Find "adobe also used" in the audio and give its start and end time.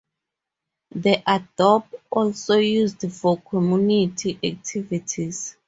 1.27-3.07